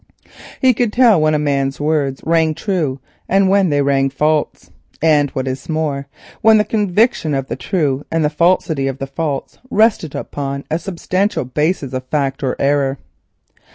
[0.59, 5.29] He could tell when a man's words rang true and when they rang false, and
[5.35, 6.07] what is more
[6.41, 10.79] when the conviction of the true, and the falsity of the false, rested upon a
[10.79, 12.97] substantial basis of fact or error.